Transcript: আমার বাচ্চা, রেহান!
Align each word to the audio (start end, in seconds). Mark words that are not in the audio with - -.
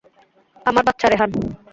আমার 0.65 0.83
বাচ্চা, 0.87 1.07
রেহান! 1.07 1.29